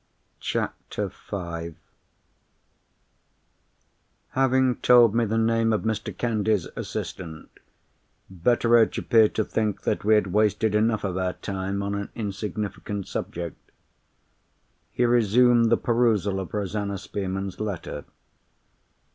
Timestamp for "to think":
9.35-9.83